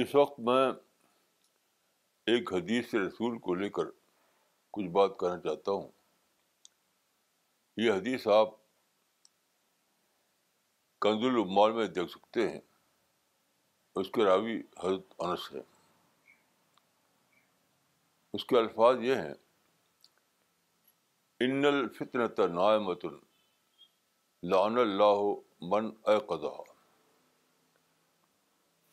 اس 0.00 0.14
وقت 0.14 0.40
میں 0.40 0.72
ایک 2.26 2.52
حدیث 2.52 2.94
رسول 2.94 3.38
کو 3.38 3.54
لے 3.54 3.68
کر 3.68 3.82
کچھ 4.70 4.86
بات 4.86 5.10
کرنا 5.18 5.40
چاہتا 5.40 5.72
ہوں۔ 5.72 5.88
یہ 7.76 7.92
حدیث 7.92 8.26
آپ 8.26 8.48
کنز 11.00 11.24
العمال 11.24 11.72
میں 11.72 11.86
دیکھ 11.86 12.10
سکتے 12.10 12.48
ہیں۔ 12.48 12.60
اس 13.94 14.10
کے 14.10 14.24
راوی 14.24 14.62
حضرت 14.84 15.14
انس 15.18 15.52
ہے 15.52 15.60
اس 18.32 18.44
کے 18.44 18.58
الفاظ 18.58 18.96
یہ 19.00 19.14
ہیں، 19.14 19.34
ان 21.40 21.64
الفطنت 21.64 22.40
نائمت 22.40 23.04
لعن 24.42 24.78
اللہ 24.78 25.20
من 25.62 25.90
اے 26.06 26.18
قدا 26.26 26.67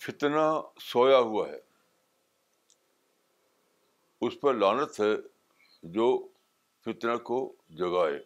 فتنہ 0.07 0.61
سویا 0.79 1.17
ہوا 1.17 1.49
ہے۔ 1.49 1.59
اس 4.21 4.33
پر 4.41 4.53
لانت 4.53 4.99
ہے 4.99 5.15
جو 5.83 6.27
فتنہ 6.81 7.17
کو 7.17 7.55
جگائے۔ 7.69 8.23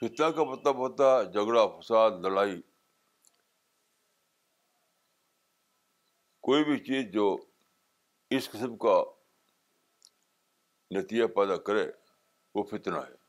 فتنہ 0.00 0.30
کا 0.30 0.44
مطلب 0.44 0.76
ہوتا 0.76 1.04
ہے 1.04 1.24
جھگڑا، 1.24 1.66
فساد، 1.66 2.10
لڑائی۔ 2.10 2.62
کوئی 6.40 6.64
بھی 6.64 6.78
چیز 6.78 7.12
جو 7.12 7.36
اس 8.30 8.50
قسم 8.50 8.76
کا 8.76 9.02
نتیجہ 10.90 11.26
پیدا 11.26 11.56
کرے، 11.56 11.92
وہ 12.54 12.62
فتنہ 12.62 12.98
ہے۔ 12.98 13.23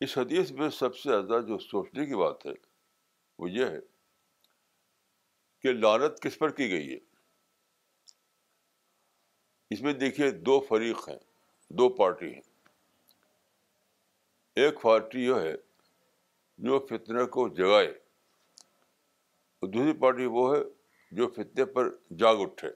اس 0.00 0.18
حدیث 0.18 0.50
میں 0.50 0.68
سب 0.68 0.96
سے 0.96 1.08
زیادہ 1.08 1.42
جو 1.42 1.58
سوچنے 1.58 2.06
کی 2.06 2.14
بات 2.14 2.46
ہے، 2.46 2.52
وہ 3.38 3.50
یہ 3.50 3.64
ہے 3.64 3.78
کہ 5.62 5.72
لانت 5.72 6.22
کس 6.22 6.38
پر 6.38 6.50
کی 6.50 6.70
گئی 6.70 6.92
ہے؟ 6.92 6.98
اس 9.70 9.80
میں 9.80 9.92
دیکھیے 9.92 10.30
دو 10.30 10.60
فریق 10.60 11.08
ہیں، 11.08 11.18
دو 11.70 11.88
پارٹی 11.88 12.34
ہیں۔ 12.34 12.42
ایک 14.54 14.82
پارٹی 14.82 15.24
یہ 15.24 15.34
ہے 15.34 15.54
جو 16.58 16.86
فتنے 16.86 17.24
کو 17.26 17.48
جگائے، 17.48 17.88
اور 19.60 19.68
دوسری 19.68 19.92
پارٹی 20.00 20.26
وہ 20.26 20.56
ہے 20.56 20.60
جو 21.10 21.28
فتنے 21.28 21.64
پر 21.64 21.90
جاگ 22.16 22.36
اٹھے۔ 22.36 22.68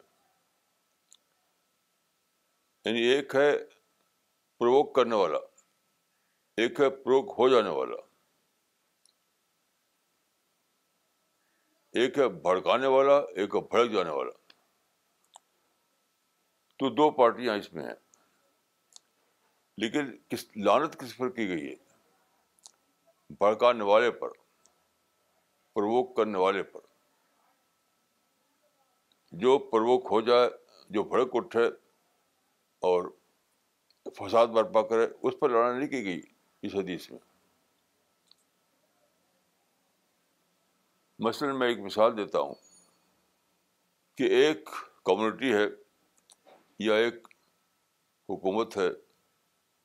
یعنی 2.85 3.01
ایک 3.01 3.35
ہے 3.35 3.59
پروک 4.59 4.95
کرنے 4.95 5.15
والا۔ 5.15 5.52
ایک 6.57 6.81
ہے 6.81 6.91
پروک 6.91 7.35
ہو 7.39 7.49
جانے 7.49 7.69
والا۔ 7.69 7.97
ایک 11.93 12.19
ہے 12.19 12.29
بھڑکانے 12.29 12.87
والا، 12.87 13.17
ایک 13.17 13.55
ہے 13.55 13.61
بھڑک 13.61 13.91
جانے 13.91 14.11
والا۔ 14.11 14.31
تو 16.79 16.91
دو 16.91 17.11
پارٹیاں 17.11 17.57
اس 17.57 17.73
میں 17.73 17.85
ہیں۔ 17.85 17.95
لیکن 19.77 20.17
کس 20.29 20.57
لانت 20.57 21.01
کس 21.01 21.17
پر 21.17 21.31
کی 21.31 21.49
گئی 21.49 21.71
ہے؟ 21.71 21.75
بھڑکانے 23.31 23.85
والے 23.85 24.11
پر، 24.11 24.29
پروک 25.73 26.17
کرنے 26.17 26.39
والے 26.39 26.63
پر۔ 26.63 26.81
جو 29.33 29.59
پروک 29.59 30.07
ہو 30.11 30.21
جائے، 30.21 30.51
جو 30.91 31.03
بھڑک 31.05 31.31
اٹھے 31.33 31.67
اور 32.81 33.09
فساد 34.17 34.47
برپا 34.47 34.83
کرے، 34.83 35.07
اس 35.23 35.35
پر 35.41 35.49
لڑائی 35.49 35.79
نہیں 35.79 35.89
کی 35.89 36.05
گئی۔ 36.05 36.32
اس 36.63 36.75
حدیث 36.75 37.11
میں۔ 37.11 37.19
مثلاً 41.19 41.59
میں 41.59 41.69
ایک 41.69 41.79
مثال 41.79 42.17
دیتا 42.17 42.41
ہوں 42.41 42.55
کہ 44.17 44.23
ایک 44.23 44.69
کمیونٹی 45.05 45.55
ہے 45.55 45.67
یا 46.79 46.95
ایک 46.95 47.15
حکومت 48.29 48.77
ہے، 48.77 48.89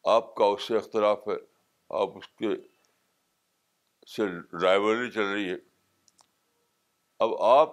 آپ 0.03 0.35
کا 0.35 0.45
اس 0.45 0.67
سے 0.67 0.77
اختلاف 0.77 1.27
ہے، 1.27 1.45
آپ 1.89 2.17
اس 2.17 2.27
کے 2.27 2.47
سے 4.07 4.27
ڈرائیوری 4.27 5.11
چل 5.11 5.25
رہی 5.25 5.49
ہے۔ 5.49 5.55
اب 7.19 7.41
آپ 7.41 7.69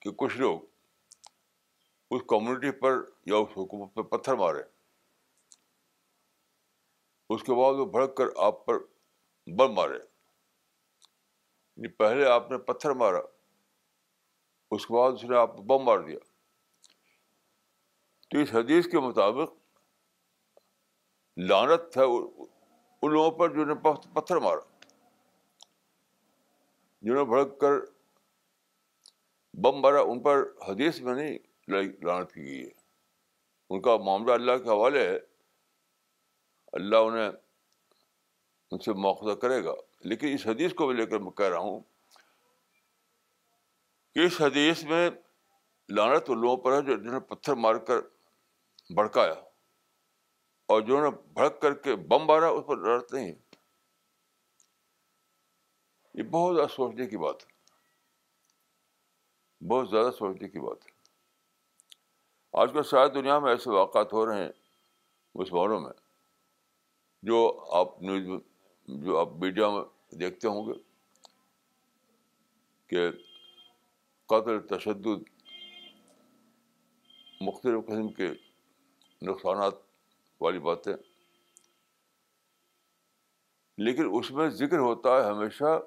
کے 0.00 0.10
کچھ 0.16 0.36
لوگ 0.36 0.60
اس 2.10 2.22
کمیونٹی 2.28 2.70
پر 2.70 2.92
یا 3.26 3.36
اس 3.36 3.48
حکومت 3.56 3.94
پہ 3.94 4.02
پتھر 4.02 4.34
مارے۔ 4.34 4.75
اس 7.30 7.42
کے 7.42 7.52
بعد 7.52 7.74
وہ 7.74 7.84
بھڑک 7.84 8.16
کر 8.16 8.24
آپ 8.36 8.66
پر 8.66 8.74
بم 9.46 9.72
مارے۔ 9.72 9.94
یعنی 9.94 11.88
پہلے 11.88 12.26
آپ 12.26 12.50
نے 12.50 12.58
پتھر 12.58 12.90
مارا، 12.90 13.18
اس 14.70 14.86
کے 14.86 14.94
بعد 14.94 15.12
اس 15.12 15.24
نے 15.24 15.36
آپ 15.36 15.56
بم 15.56 15.84
مار 15.84 15.98
دیا۔ 15.98 16.18
تو 18.30 18.38
اس 18.38 18.54
حدیث 18.54 18.86
کے 18.86 18.98
مطابق 18.98 19.52
لانت 21.36 21.96
ہے 21.96 22.02
ان 23.02 23.12
لوگوں 23.12 23.30
پر 23.30 23.48
جنہوں 23.50 23.66
نے 23.66 23.74
پتھر 24.14 24.36
مارا۔ 24.36 24.60
جنہوں 27.02 27.16
نے 27.16 27.24
بھڑک 27.24 27.60
کر 27.60 27.72
بم 29.54 29.80
مارا، 29.80 30.00
ان 30.00 30.22
پر 30.22 30.50
حدیث 30.68 31.00
میں 31.00 31.14
نہیں 31.14 31.38
لانت 32.02 32.32
کی 32.32 32.44
گئی 32.44 32.64
ہے۔ 32.64 32.70
ان 33.70 33.82
کا 33.82 33.96
معاملہ 33.96 34.32
اللہ 34.32 34.52
کے 34.52 34.68
حوالے 34.68 35.08
ہے۔ 35.08 35.35
اللہ 36.76 36.96
انہیں 36.96 37.30
ان 38.70 38.78
سے 38.78 38.92
موقع 38.92 39.34
کرے 39.34 39.64
گا۔ 39.64 39.72
لیکن 40.00 40.28
اس 40.28 40.46
حدیث 40.46 40.74
کو 40.74 40.86
بھی 40.86 40.94
لے 40.94 41.06
کر 41.06 41.18
میں 41.18 41.30
کہہ 41.30 41.46
رہا 41.46 41.58
ہوں 41.58 41.80
کہ 44.14 44.26
اس 44.26 44.40
حدیث 44.40 44.84
میں 44.84 45.10
لانت 45.88 46.24
ان 46.28 46.40
لوگوں 46.40 46.56
پر 46.56 46.72
ہے 46.72 46.82
جو 46.82 46.96
جنہوں 46.96 47.12
نے 47.12 47.20
پتھر 47.20 47.54
مار 47.54 47.74
کر 47.74 48.00
بھڑکایا 48.94 49.32
اور 50.66 50.80
جنہوں 50.80 51.02
نے 51.02 51.10
بھڑک 51.10 51.60
کر 51.60 51.74
کے 51.74 51.96
بم 51.96 52.24
مارا، 52.24 52.48
اس 52.48 52.66
پر 52.66 52.76
لڑتے 52.76 53.20
ہیں 53.20 53.32
یہ 56.14 56.22
بہت 56.22 56.56
زیادہ 56.56 56.68
سوچنے 56.68 57.06
کی 57.06 57.16
بات 57.16 57.44
ہے۔ 57.44 57.56
بہت 59.68 59.90
زیادہ 59.90 60.10
سوچنے 60.10 60.48
کی 60.48 60.60
بات 60.60 60.86
ہے۔ 60.86 60.90
آج 62.62 62.70
کل 62.72 62.82
شاید 62.82 63.14
دنیا 63.14 63.38
میں 63.38 63.50
ایسے 63.50 63.70
واقعات 63.70 64.12
ہو 64.12 64.26
رہے 64.26 64.42
ہیں 64.42 64.52
مسلمانوں 65.34 65.80
میں۔ 65.80 66.05
جو 67.26 67.64
آپ 67.70 68.02
نیوز 68.02 68.42
جو 68.88 69.18
آپ 69.18 69.28
میڈیا 69.28 69.70
میں 69.70 70.14
دیکھتے 70.16 70.48
ہوں 70.48 70.66
گے 70.66 70.72
کہ 72.86 73.10
قتل 74.26 74.66
تشدد 74.66 75.22
مختلف 77.40 77.86
قسم 77.86 78.08
کے 78.08 78.28
نقصانات 79.22 79.74
والی 80.40 80.58
باتیں، 80.58 80.92
لیکن 83.78 84.08
اس 84.12 84.30
میں 84.30 84.48
ذکر 84.48 84.78
ہوتا 84.78 85.16
ہے 85.16 85.30
ہمیشہ 85.30 85.78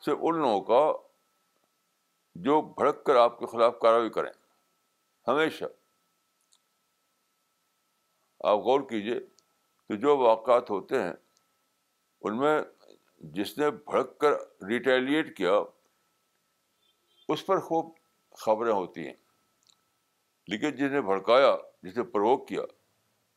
صرف 0.00 0.18
ان 0.20 0.38
لوگوں 0.38 0.60
کا 0.60 1.08
جو 2.34 2.60
بھڑک 2.62 3.04
کر 3.04 3.16
آپ 3.16 3.38
کے 3.38 3.46
خلاف 3.46 3.78
کارروائی 3.82 4.10
کریں۔ 4.10 4.32
ہمیشہ۔ 5.26 5.64
آپ 8.44 8.58
غور 8.58 8.80
کیجیے 8.80 9.33
کہ 9.88 9.96
جو 9.96 10.16
واقعات 10.16 10.70
ہوتے 10.70 11.02
ہیں، 11.02 11.12
ان 12.20 12.38
میں 12.38 12.62
جس 13.18 13.58
نے 13.58 13.70
بھڑک 13.70 14.18
کر 14.18 14.32
ریٹیلیٹ 14.66 15.36
کیا، 15.36 15.52
اس 17.28 17.46
پر 17.46 17.60
خوب 17.60 17.94
خبریں 18.30 18.72
ہوتی 18.72 19.06
ہیں۔ 19.06 19.14
لیکن 20.46 20.70
جس 20.70 20.90
نے 20.92 21.00
بھڑکایا، 21.00 21.56
جس 21.82 21.96
نے 21.96 22.02
پروک 22.02 22.48
کیا 22.48 22.60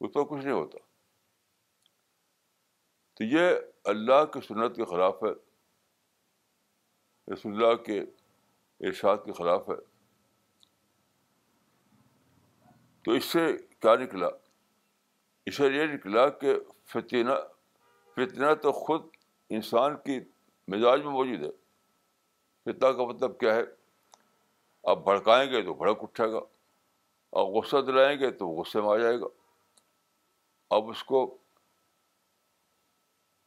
اس 0.01 0.13
پر 0.13 0.23
کچھ 0.23 0.45
نہیں 0.45 0.55
ہوتا۔ 0.55 0.77
تو 3.13 3.23
یہ 3.23 3.51
اللہ 3.83 4.25
کی 4.25 4.41
سنت 4.41 4.75
کے 4.75 4.85
خلاف 4.85 5.23
ہے، 5.23 5.33
رسول 7.33 7.63
اللہ 7.63 7.75
کے 7.75 8.01
ارشاد 8.79 9.17
کے 9.25 9.31
خلاف 9.31 9.69
ہے۔ 9.69 9.97
تو 13.03 13.11
اس 13.11 13.25
سے 13.25 13.57
کیا 13.79 13.95
نکلا؟ 13.95 14.27
اس 15.47 15.55
سے 15.55 15.67
یہ 15.67 15.83
نکلا 15.83 16.29
کہ 16.29 16.55
فتنہ 16.85 17.31
فتنہ 18.13 18.53
تو 18.53 18.71
خود 18.71 19.01
انسان 19.49 19.97
کی 19.97 20.19
مزاج 20.67 21.01
میں 21.01 21.11
موجود 21.11 21.43
ہے۔ 21.43 21.51
فتنہ 22.63 22.87
کا 22.87 23.03
مطلب 23.03 23.39
کیا 23.39 23.55
ہے؟ 23.55 23.61
آپ 24.83 24.97
بھڑکائیں 24.97 25.51
گے 25.51 25.61
تو 25.61 25.73
بھڑک 25.73 25.97
اٹھے 26.01 26.31
گا 26.31 26.37
اور 27.29 27.45
غصہ 27.45 27.77
دلائیں 27.77 28.19
گے 28.19 28.31
تو 28.31 28.47
غصے 28.47 28.81
میں 28.81 28.89
آ 28.89 28.97
جائے 28.97 29.19
گا۔ 29.19 29.25
اب 30.69 30.89
اس 30.89 31.03
کو 31.03 31.37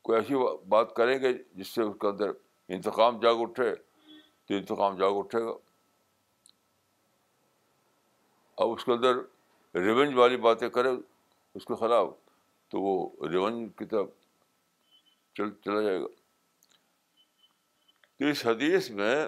کوئی 0.03 0.19
ایسی 0.19 0.35
بات 0.69 0.95
کریں 0.97 1.19
گے 1.21 1.33
جس 1.53 1.69
سے 1.69 1.83
اس 1.83 1.97
کے 2.01 2.07
اندر 2.07 2.31
انتقام 2.69 3.21
جاگ 3.21 3.35
اٹھے، 3.39 3.75
تو 4.45 4.55
انتقام 4.55 4.97
جاگ 4.97 5.13
اٹھے 5.13 5.45
گا۔ 5.45 5.53
اب 8.57 8.69
اس 8.71 8.85
کے 8.85 8.93
اندر 8.93 9.17
ریونج 9.75 10.15
والی 10.15 10.37
باتیں 10.37 10.69
کرے 10.69 10.89
اس 11.55 11.65
کے 11.65 11.75
خلاف 11.75 12.09
تو 12.69 12.81
وہ 12.81 13.29
ریونج 13.29 13.71
کی 13.79 13.85
طرف 13.85 14.09
چل، 15.35 15.51
چلا 15.51 15.83
جائے 15.83 16.01
گا۔ 16.01 16.07
تو 18.19 18.25
اس 18.25 18.47
حدیث 18.47 18.91
میں 18.91 19.27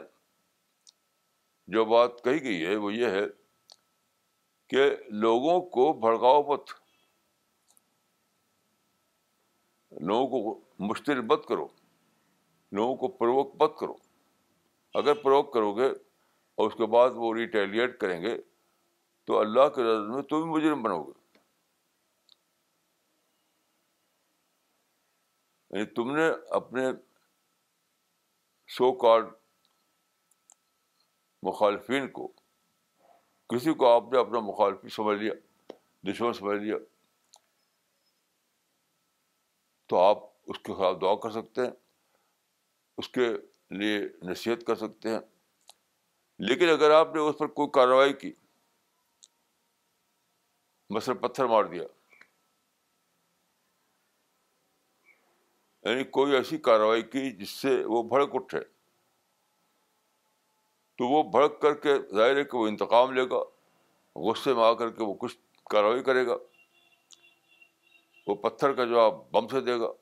جو 1.67 1.85
بات 1.85 2.25
کہی 2.25 2.43
گئی 2.43 2.67
ہے، 2.67 2.77
وہ 2.77 2.95
یہ 2.95 3.07
ہے 3.07 3.25
کہ 4.69 4.97
لوگوں 5.09 5.61
کو 5.61 5.93
بھڑکاؤ 5.93 6.43
مت۔ 6.43 6.71
لوگوں 9.91 10.29
کو 10.29 10.61
مشتر 10.79 11.21
مت 11.21 11.47
کرو، 11.47 11.69
لوگوں 12.73 12.97
کو 12.97 13.09
پروک 13.09 13.63
مت 13.63 13.79
کرو۔ 13.79 13.95
اگر 14.95 15.15
پروک 15.15 15.53
کرو 15.53 15.73
گے 15.73 15.89
اور 16.55 16.67
اس 16.67 16.75
کے 16.79 16.87
بعد 16.87 17.11
وہ 17.15 17.35
ریٹیلیٹ 17.35 18.01
کریں 18.01 18.23
گے، 18.23 18.43
تو 19.25 19.39
اللہ 19.39 19.69
کے 19.69 19.83
نظر 19.83 20.07
میں 20.07 20.23
تم 20.23 20.43
بھی 20.43 20.51
مجرم 20.51 20.83
بنو 20.83 21.03
گے۔ 21.03 21.22
یعنی 25.73 25.85
تم 25.85 26.17
نے 26.17 26.31
اپنے 26.51 26.83
سو 28.69 28.93
کارڈ 28.93 29.27
مخالفین 31.43 32.09
کو، 32.09 32.33
کسی 33.49 33.75
کو 33.75 33.89
آپ 33.89 34.13
نے 34.13 34.19
اپنا 34.19 34.41
مخالفی 34.41 34.89
سمجھ 34.89 35.19
لیا، 35.19 35.33
دشمن 36.03 36.33
سمجھ 36.33 36.59
لیا، 36.59 36.77
تو 39.87 39.99
آپ 39.99 40.19
اس 40.47 40.59
کے 40.59 40.75
خلاف 40.75 41.01
دعا 41.01 41.15
کر 41.15 41.31
سکتے 41.31 41.61
ہیں، 41.61 41.71
اس 42.99 43.09
کے 43.09 43.29
لیے 43.71 44.01
نصیحت 44.23 44.67
کر 44.67 44.75
سکتے 44.75 45.09
ہیں۔ 45.09 45.21
لیکن 46.39 46.69
اگر 46.69 46.91
آپ 46.91 47.15
نے 47.15 47.21
اس 47.21 47.39
پر 47.39 47.47
کوئی 47.47 47.69
کارروائی 47.71 48.13
کی، 48.13 48.33
مثلاً 50.91 51.17
پتھر 51.17 51.45
مار 51.45 51.65
دیا 51.65 51.83
یعنی 55.83 56.05
کوئی 56.05 56.33
ایسی 56.33 56.59
کارروائی 56.59 57.03
کی 57.03 57.31
جس 57.31 57.51
سے 57.51 57.85
وہ 57.85 58.03
بھڑک 58.03 58.31
اٹھے۔ 58.33 58.61
تو 60.97 61.09
وہ 61.09 61.23
بھڑک 61.23 61.61
کر 61.61 61.75
کے 61.75 61.95
ظاہر 62.15 62.37
ہے 62.37 62.45
کہ 62.45 62.57
وہ 62.57 62.67
انتقام 62.67 63.13
لے 63.13 63.25
گا، 63.25 63.39
غصے 64.17 64.55
میں 64.55 64.65
آ 64.65 64.73
کر 64.73 64.91
کے 64.91 65.03
وہ 65.03 65.15
کچھ 65.15 65.37
کارروائی 65.71 66.03
کرے 66.03 66.27
گا۔ 66.27 66.35
وہ 68.27 68.35
پتھر 68.35 68.73
کا 68.73 68.85
جواب 68.85 69.31
بم 69.31 69.49
سے 69.49 69.61
دے 69.61 69.81
گا۔ 69.81 69.93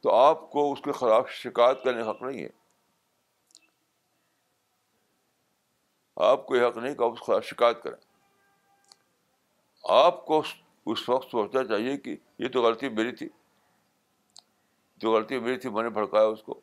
تو 0.00 0.14
آپ 0.14 0.50
کو 0.50 0.72
اس 0.72 0.78
کے 0.84 0.92
خلاف 0.92 1.30
شکایت 1.30 1.84
کرنے 1.84 2.02
کا 2.02 2.10
حق 2.10 2.22
نہیں 2.22 2.44
ہے۔ 2.44 2.48
آپ 6.16 6.46
کو 6.46 6.56
یہ 6.56 6.66
حق 6.66 6.76
نہیں 6.76 6.94
کہ 6.94 7.02
آپ 7.02 7.12
اس 7.12 7.18
کے 7.18 7.24
خلاف 7.24 7.44
شکایت 7.44 7.82
کریں۔ 7.82 8.10
آپ 9.84 10.26
کو 10.26 10.42
اس 10.86 11.08
وقت 11.08 11.30
سوچنا 11.30 11.64
چاہیے 11.64 11.96
کہ 11.96 12.16
یہ 12.38 12.48
تو 12.48 12.62
غلطی 12.62 12.88
میری 12.88 13.12
تھی۔ 13.12 13.28
جو 14.96 15.12
غلطی 15.12 15.38
میری 15.38 15.56
تھی، 15.56 15.70
میں 15.70 15.82
نے 15.82 15.90
بھڑکایا 15.90 16.24
اس 16.24 16.42
کو۔ 16.42 16.60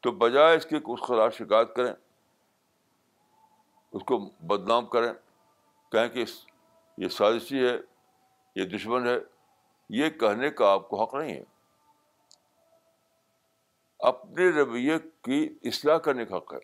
تو 0.00 0.12
بجائے 0.12 0.56
اس 0.56 0.66
کے 0.66 0.76
اس 0.76 1.00
خلاف 1.00 1.34
شکایت 1.34 1.76
کریں، 1.76 1.92
اس 3.92 4.02
کو 4.06 4.18
بدنام 4.40 4.86
کریں، 4.86 5.12
کہیں 5.92 6.08
کہ 6.08 6.24
یہ 6.98 7.08
سازشی 7.08 7.68
ہے، 7.68 7.76
یہ 8.56 8.64
دشمن 8.64 9.08
ہے، 9.08 9.18
یہ 9.90 10.10
کہنے 10.10 10.50
کا 10.50 10.72
آپ 10.72 10.88
کو 10.88 11.04
حق 11.04 11.14
نہیں 11.14 11.36
ہے۔ 11.36 11.44
اپنے 13.98 14.50
رویے 14.50 14.98
کی 15.22 15.58
اصلاح 15.62 15.96
کرنے 15.96 16.24
کا 16.24 16.36
حق 16.36 16.54
ہے۔ 16.54 16.58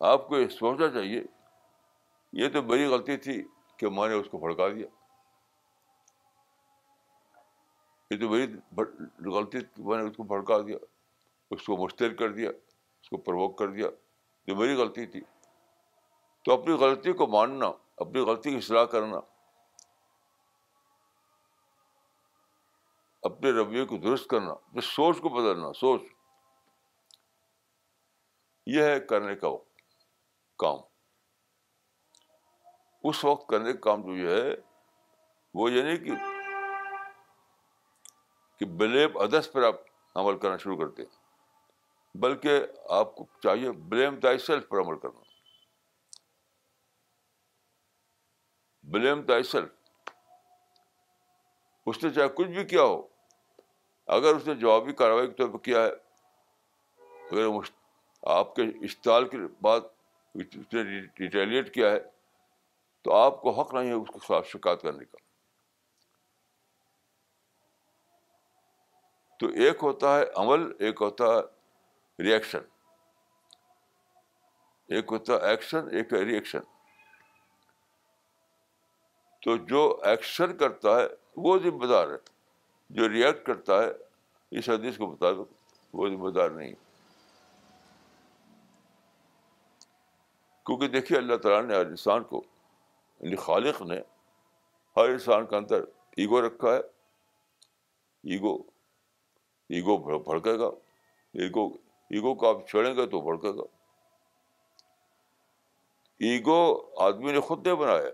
آپ 0.00 0.28
کو 0.28 0.38
یہ 0.38 0.48
سوچنا 0.48 0.88
چاہیے 0.88 1.22
یہ 2.36 2.48
تو 2.48 2.62
بڑی 2.62 2.86
غلطی 2.86 3.16
تھی 3.16 3.48
کہ 3.76 3.88
میں 3.88 4.08
نے 4.08 4.14
اس 4.14 4.26
کو 4.30 4.38
بھڑکا 4.38 4.68
دیا۔ 4.68 4.86
یہ 8.10 8.20
تو 8.20 8.28
بڑی 8.74 9.30
غلطی 9.30 9.58
میں 9.76 10.02
نے 10.02 10.10
اس 10.10 10.16
کو 10.16 10.22
بھڑکا 10.22 10.58
دیا۔ 10.58 10.76
اس 11.50 11.66
کو 11.66 11.76
مشتر 11.76 12.14
کر 12.14 12.32
دیا، 12.32 12.50
اس 13.02 13.10
کو 13.10 13.16
پروک 13.16 13.58
کر 13.58 13.68
دیا۔ 13.68 13.86
یہ 14.46 14.54
میری 14.54 14.74
غلطی 14.74 15.06
تھی۔ 15.06 15.20
تو 16.44 16.52
اپنی 16.52 16.74
غلطی 16.74 17.12
کو 17.12 17.26
ماننا، 17.26 17.66
اپنی 17.96 18.20
غلطی 18.20 18.50
کی 18.50 18.56
اصلاح 18.56 18.84
کرنا، 18.84 19.20
اپنے 23.22 23.50
رویے 23.50 23.84
کو 23.84 23.96
درست 23.96 24.26
کرنا 24.26 24.52
اپنے 24.52 24.80
سوچ 24.80 25.20
کو 25.20 25.28
بدلنا، 25.28 25.72
سوچ۔ 25.72 26.02
یہ 28.66 28.82
ہے 28.82 29.00
کرنے 29.00 29.34
کا 29.36 29.48
کام۔ 30.58 30.95
اس 33.08 33.24
وقت 33.24 33.48
کرنے 33.48 33.72
کا 33.72 33.80
کام 33.80 34.02
جو 34.02 34.16
یہ 34.16 34.42
ہے، 34.42 34.54
وہ 35.54 35.70
یہ 35.72 35.82
نہیں 35.82 35.96
کہ 38.58 38.64
بلیم 38.66 39.16
ادرس 39.16 39.52
پر 39.52 39.62
آپ 39.62 39.74
عمل 40.14 40.38
کرنا 40.38 40.56
شروع 40.56 40.76
کرتے 40.76 41.02
ہیں، 41.02 42.18
بلکہ 42.18 42.66
آپ 42.90 43.14
کو 43.14 43.26
چاہیے 43.42 43.72
بلیم 43.72 44.14
دائی 44.14 44.38
سیلف 44.38 44.68
پر 44.68 44.80
عمل 44.80 44.98
کرنا۔ 44.98 45.20
بلیم 48.84 49.22
دائی 49.22 49.42
سیلف۔ 49.42 49.70
اس 51.86 52.04
نے 52.04 52.10
چاہے 52.10 52.28
کچھ 52.28 52.48
بھی 52.48 52.64
کیا 52.64 52.82
ہو، 52.82 53.06
اگر 54.06 54.34
اس 54.34 54.46
نے 54.46 54.54
جوابی 54.54 54.92
کاروائی 54.92 55.26
کے 55.26 55.32
طور 55.32 55.48
پر 55.48 55.58
کیا 55.58 55.82
ہے، 55.82 55.90
اگر 57.30 57.46
آپ 58.22 58.54
کے 58.54 58.62
اشتعال 58.62 59.28
کے 59.28 59.36
بعد 59.60 59.80
اس 60.34 60.56
نے 60.72 60.82
ریٹیلیٹ 61.20 61.74
کیا 61.74 61.90
ہے 61.90 62.15
تو 63.06 63.14
آپ 63.14 63.42
کو 63.42 63.50
حق 63.50 63.74
نہیں 63.74 63.86
ہے 63.86 63.92
اس 63.92 64.08
کے 64.08 64.18
خلاف 64.18 64.46
شکایت 64.46 64.82
کرنے 64.82 65.04
کا۔ 65.04 65.16
تو 69.40 69.46
ایک 69.46 69.76
ہوتا 69.82 70.18
ہے 70.18 70.24
عمل، 70.36 70.72
ایک 70.78 70.96
ہوتا 71.00 71.24
ہے 71.24 71.40
ریئیکشن 72.22 72.58
ایک 74.88 75.04
ہوتا 75.10 75.32
ہے 75.32 75.50
ایکشن 75.50 75.88
ایک 75.90 76.12
ہے 76.12 76.18
ریئیکشن 76.18 76.60
تو 79.42 79.56
جو 79.56 80.00
ایکشن 80.04 80.56
کرتا 80.56 81.00
ہے، 81.00 81.06
وہ 81.36 81.58
ذمہ 81.58 81.86
دار 81.86 82.08
ہے۔ 82.08 82.30
جو 82.90 83.08
ریئیکٹ 83.08 83.46
کرتا 83.46 83.82
ہے، 83.82 83.88
اس 84.50 84.68
حدیث 84.68 84.96
کے 84.96 85.06
مطابق 85.06 85.52
وہ 85.92 86.08
ذمہ 86.08 86.30
دار 86.30 86.50
نہیں 86.50 86.74
کیونکہ 90.66 90.88
دیکھیے 90.88 91.18
اللہ 91.18 91.36
تعالیٰ 91.36 91.62
نے 91.62 91.76
انسان 91.76 92.24
کو 92.24 92.42
یعنی 93.20 93.36
خالق 93.36 93.82
نے 93.82 94.00
ہر 94.96 95.08
انسان 95.08 95.46
کے 95.46 95.56
اندر 95.56 95.82
ایگو 96.16 96.46
رکھا 96.46 96.74
ہے۔ 96.74 96.78
ایگو 98.24 98.56
ایگو 99.68 100.18
بھڑکے 100.18 100.58
گا۔ 100.58 100.66
ایگو 101.32 101.68
ایگو 102.10 102.34
کو 102.34 102.48
آپ 102.48 102.68
چھوڑیں 102.68 102.96
گے 102.96 103.06
تو 103.06 103.20
بھڑکے 103.20 103.58
گا۔ 103.58 103.62
ایگو 106.18 106.90
آدمی 106.96 107.32
نے 107.32 107.40
خود 107.40 107.66
نہیں 107.66 107.76
بنایا۔ 107.76 108.08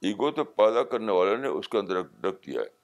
ایگو 0.00 0.30
تو 0.30 0.44
پیدا 0.44 0.82
کرنے 0.82 1.12
والے 1.12 1.36
نے 1.36 1.48
اس 1.48 1.68
کے 1.68 1.78
اندر 1.78 1.96
رکھ 1.96 2.46
دیا 2.46 2.60
ہے۔ 2.60 2.78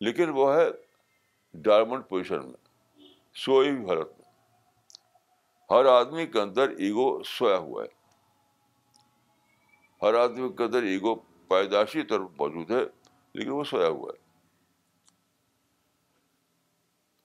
لیکن 0.00 0.28
وہ 0.28 0.54
ہے 0.54 0.66
ڈائمنڈ 1.54 2.08
پوزیشن 2.08 2.46
میں، 2.46 3.00
سوئی 3.34 3.70
ہوئی 3.70 3.84
حالت 3.84 4.08
میں۔ 4.08 4.30
ہر 5.70 5.84
آدمی 5.84 6.26
کے 6.26 6.40
اندر 6.40 6.68
ایگو 6.68 7.22
سویا 7.22 7.56
ہوا 7.56 7.84
ہے۔ 7.84 8.01
ہر 10.02 10.14
آدمی 10.14 10.48
کے 10.52 10.64
اندر 10.64 10.82
ایگو 10.82 11.14
پیدائشی 11.48 12.02
طور 12.02 12.20
پر 12.20 12.34
موجود 12.38 12.70
ہے، 12.70 12.84
لیکن 13.34 13.50
وہ 13.50 13.64
سویا 13.64 13.88
ہوا 13.88 14.12
ہے۔ 14.14 14.20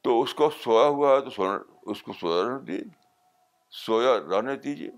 تو 0.01 0.21
اس 0.21 0.33
کو 0.33 0.49
سویا 0.49 0.87
ہوا 0.87 1.09
ہے 1.09 1.21
تو 1.21 1.29
سونا، 1.29 1.57
اس 1.81 2.03
کو 2.03 2.13
سویا 2.13 2.43
رہنے 2.43 2.65
دیجیے 2.65 2.89
سویا 3.71 4.19
رہنے 4.19 4.55
دیجیے 4.55 4.91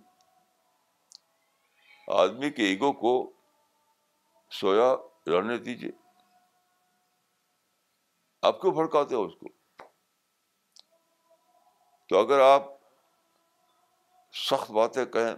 آدمی 2.07 2.49
کے 2.49 2.63
ایگو 2.63 2.93
کو 2.93 3.31
سویا 4.49 4.95
رہنے 5.27 5.57
دیجیے 5.57 5.91
آپ 8.41 8.61
کیوں 8.61 8.73
بھڑکاتے 8.73 9.15
ہو 9.15 9.25
اس 9.25 9.33
کو؟ 9.33 9.47
تو 12.09 12.19
اگر 12.19 12.39
آپ 12.39 12.63
سخت 14.33 14.71
باتیں 14.71 15.05
کہیں، 15.05 15.33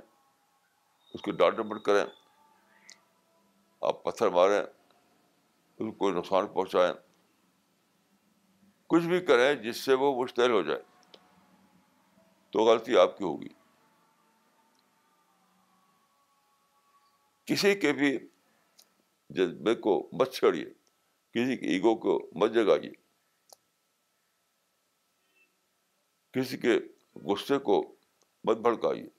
اس 1.14 1.22
کو 1.22 1.32
ڈانٹ 1.32 1.58
ڈپٹ 1.58 1.82
کریں 1.82 2.21
آپ 3.82 4.04
پتھر 4.04 4.30
ماریں 4.30 4.64
اس 5.78 5.94
کو 5.98 6.12
نقصان 6.12 6.48
پہنچائیں۔ 6.48 6.94
کچھ 8.88 9.04
بھی 9.04 9.26
کریں 9.26 9.56
جس 9.56 9.78
سے 9.78 9.94
وہ 9.94 10.24
مشتعل 10.24 10.52
ہو 10.52 10.62
جائے۔ 10.62 10.84
تو 12.50 12.60
غلطی 12.60 12.98
آپ 12.98 13.18
کی 13.18 13.24
ہوگی۔ 13.24 13.48
کسی 17.46 17.76
کے 17.76 17.94
بھی 17.94 18.20
جذبے 19.30 19.76
کو 19.76 20.10
مت 20.14 20.34
چھڑیے۔ 20.34 20.66
کسی 21.32 21.58
کے 21.58 21.68
ایگو 21.68 21.96
کو 21.96 22.30
مت 22.36 22.52
جگائیے۔ 22.52 22.92
کسی 26.32 26.58
کے 26.58 26.80
غصے 27.16 27.60
کو 27.60 27.96
مت 28.44 28.58
بھڑکائیے۔ 28.58 29.10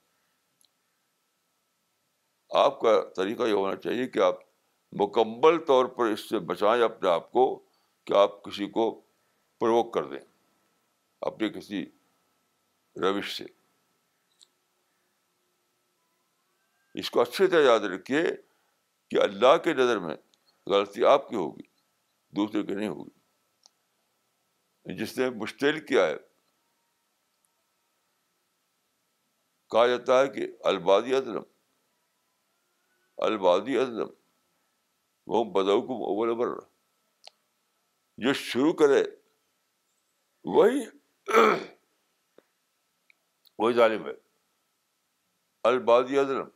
آپ 2.50 2.80
کا 2.80 3.02
طریقہ 3.16 3.42
یہ 3.42 3.52
ہونا 3.52 3.76
چاہیے 3.76 4.08
کہ 4.08 4.18
آپ 4.18 4.51
مکمل 4.92 5.64
طور 5.66 5.86
پر 5.86 6.04
اس 6.04 6.28
سے 6.28 6.38
بچائیں 6.38 6.82
اپنے 6.82 7.08
آپ 7.08 7.32
کو 7.32 7.62
کہ 8.04 8.12
آپ 8.12 8.42
کسی 8.42 8.66
کو 8.66 9.00
پروک 9.58 9.94
کر 9.94 10.04
دیں 10.04 10.20
اپنی 11.20 11.50
کسی 11.50 11.86
روش 12.96 13.38
سے۔ 13.38 13.44
اس 16.94 17.10
کو 17.10 17.20
اچھی 17.20 17.46
طرح 17.46 17.62
یاد 17.62 17.80
رکھیے 17.80 18.22
کہ 19.10 19.20
اللہ 19.22 19.56
کے 19.64 19.74
نظر 19.74 19.98
میں 19.98 20.16
غلطی 20.66 21.04
آپ 21.04 21.28
کی 21.28 21.36
ہوگی، 21.36 21.62
دوسرے 22.28 22.62
کی 22.62 22.74
نہیں 22.74 22.88
ہوگی۔ 22.88 23.10
جس 24.96 25.18
نے 25.18 25.30
مشتعل 25.30 25.86
کیا 25.86 26.06
ہے، 26.06 26.16
کہا 29.70 29.86
جاتا 29.86 30.20
ہے 30.20 30.28
کہ 30.28 30.52
البادی 30.64 31.14
ازلم 31.14 31.42
البادی 33.16 33.78
ازلم 33.78 34.08
وہ 35.26 35.44
بدو 35.44 35.82
کو 35.82 35.92
اول 35.92 36.34
بر 36.34 36.60
جو 38.16 38.32
شروع 38.32 38.72
کرے، 38.72 39.04
وہی 40.44 40.86
وہی 43.58 43.74
ظالم 43.74 44.06
ہے۔ 44.06 44.12
البادی 45.62 46.18
ازلم 46.18 46.48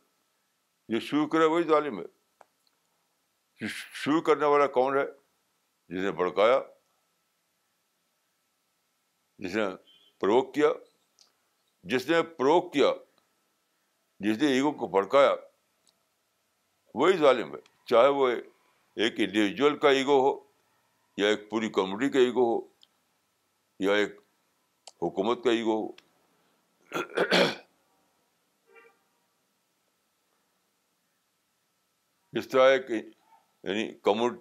جو 0.89 1.01
شروع 1.01 1.27
کرے 1.27 1.45
وہی 1.45 1.63
ظالم 1.63 1.99
ہے۔ 1.99 2.05
شروع 3.69 4.21
کرنے 4.21 4.47
والا 4.47 4.67
کون 4.67 4.99
ہے؟ 4.99 5.07
جس 5.89 6.01
نے 6.01 6.13
بھڑکایا، 6.13 6.61
جس 9.39 9.57
نے 9.57 9.63
پروک 10.19 10.55
کیا، 10.55 10.69
جس 11.83 12.09
نے 12.09 12.23
پروک 12.23 12.73
کیا، 12.73 12.93
جس 14.21 14.43
نے 14.43 14.49
ایگو 14.49 14.73
کو 14.73 14.87
بھڑکایا، 14.87 15.35
وہی 16.95 17.17
ظالم 17.17 17.55
ہے۔ 17.55 17.61
چاہے 17.87 18.09
وہ 18.09 18.29
ایک 18.97 19.15
انڈیویجول 19.19 19.77
کا 19.79 19.91
ایگو 19.91 20.19
ہو، 20.21 20.33
یا 21.19 21.29
ایک 21.29 21.49
پوری 21.51 21.69
کمیونٹی 21.71 22.09
کا 22.11 22.19
ایگو 22.19 22.45
ہو، 22.45 22.61
یا 23.81 23.95
ایک 23.95 24.21
حکومت 25.03 25.43
کا 25.45 25.51
ایگو 25.51 25.77
ہو۔ 25.77 25.89
اس 32.33 32.49
طرح 32.49 32.71
ایک 32.71 32.91
یعنی 32.91 33.93
کمیونٹی 34.03 34.41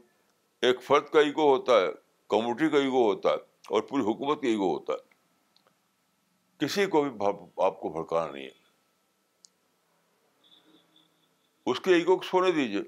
ایک 0.63 0.81
فرد 0.83 1.09
کا 1.13 1.19
ایگو 1.19 1.49
ہوتا 1.49 1.73
ہے 1.81 1.87
کمیونٹی 2.29 2.69
کا 2.69 2.77
ایگو 2.77 3.03
ہوتا 3.07 3.29
ہے، 3.29 3.41
اور 3.69 3.81
پوری 3.81 4.03
حکومت 4.03 4.41
کا 4.41 4.47
ایگو 4.47 4.73
ہوتا 4.73 4.93
ہے۔ 4.93 5.03
کسی 6.59 6.85
کو 6.85 7.03
بھی 7.03 7.11
آپ 7.65 7.79
کو 7.81 7.89
بھڑکانا 7.89 8.31
نہیں 8.31 8.45
ہے۔ 8.45 8.63
اس 11.67 11.79
کے 11.79 11.93
ایگو 11.93 12.17
کو 12.17 12.23
سونے 12.23 12.51
دیجیے 12.51 12.81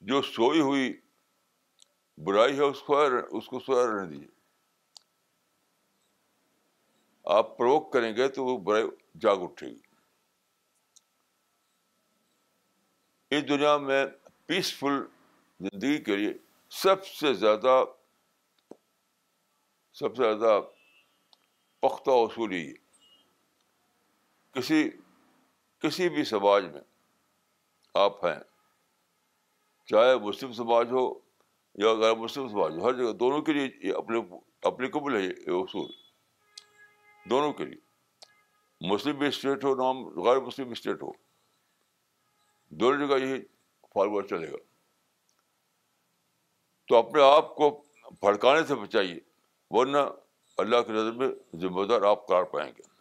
جو 0.00 0.22
سوئی 0.22 0.60
ہوئی 0.60 1.00
برائی 2.18 2.56
ہے 2.56 2.62
اس 2.62 2.82
کو 2.82 3.00
اس 3.30 3.46
کو 3.46 3.60
سویا 3.60 3.86
رہنے 3.86 4.10
دیجیے 4.10 4.28
آپ 7.24 7.58
پروک 7.58 7.92
کریں 7.92 8.16
گے 8.16 8.28
تو 8.28 8.44
وہ 8.44 8.58
برائی 8.58 8.84
جاگ 9.20 9.36
اٹھے 9.36 9.66
گی۔ 9.66 9.80
اس 13.30 13.48
دنیا 13.48 13.76
میں 13.76 14.06
پیسفل 14.46 15.06
زندگی 15.60 16.04
کے 16.04 16.16
لیے 16.16 16.32
سب 16.70 17.06
سے 17.06 17.34
زیادہ 17.34 17.84
سب 19.92 20.16
سے 20.16 20.22
زیادہ 20.22 20.60
پختہ 21.80 22.10
اصول 22.10 22.52
ہی 22.52 22.74
کسی 24.52 24.90
کسی 25.78 26.08
بھی 26.08 26.24
سماج 26.24 26.64
میں 26.64 26.80
آپ 27.94 28.24
ہیں۔ 28.24 28.55
چاہے 29.86 30.16
مسلم 30.16 30.52
سماج 30.52 30.88
ہو 30.90 31.14
یا 31.74 31.94
غیر 31.94 32.14
مسلم 32.14 32.48
سماج 32.48 32.72
ہو، 32.72 32.88
ہر 32.88 32.92
جگہ 32.92 33.12
دونوں 33.12 33.42
کے 33.42 33.52
لیے 33.52 33.88
یہ 33.88 33.92
اپنے 33.94 34.20
اپلیکیبل 34.62 35.16
ہے 35.16 35.22
یہ 35.22 35.30
اصول۔ 35.46 35.90
دونوں 37.30 37.52
کے 37.52 37.64
لیے۔ 37.64 37.86
مسلم 38.80 39.18
بھی 39.18 39.26
اسٹیٹ 39.26 39.64
ہو، 39.64 39.74
نام 39.74 40.20
غیر 40.20 40.40
مسلم 40.40 40.70
اسٹیٹ 40.70 41.02
ہو 41.02 41.10
دونوں 42.68 43.06
جگہ 43.06 43.16
یہی 43.16 43.42
فارورڈ 43.94 44.28
چلے 44.28 44.52
گا۔ 44.52 44.56
تو 46.88 46.96
اپنے 46.96 47.22
آپ 47.22 47.54
کو 47.54 47.82
بھڑکانے 48.20 48.66
سے 48.66 48.74
بچائیے، 48.74 49.18
ورنہ 49.70 49.98
اللہ 50.58 50.76
کی 50.86 50.92
نظر 50.92 51.12
میں 51.12 51.28
ذمہ 51.56 51.84
دار 51.84 52.02
آپ 52.02 52.28
قرار 52.28 52.44
پائیں 52.44 52.72
گے۔ 52.78 52.95